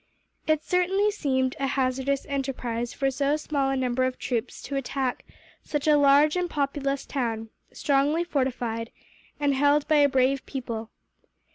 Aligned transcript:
It 0.47 0.63
certainly 0.63 1.11
seemed 1.11 1.55
a 1.59 1.67
hazardous 1.67 2.25
enterprise 2.25 2.91
for 2.91 3.11
so 3.11 3.37
small 3.37 3.69
a 3.69 3.75
number 3.75 4.03
of 4.03 4.17
troops 4.17 4.59
to 4.63 4.75
attack 4.75 5.23
such 5.61 5.87
a 5.87 5.95
large 5.95 6.35
and 6.35 6.49
populous 6.49 7.05
town, 7.05 7.51
strongly 7.71 8.23
fortified, 8.23 8.89
and 9.39 9.53
held 9.53 9.87
by 9.87 9.97
a 9.97 10.09
brave 10.09 10.43
people. 10.47 10.89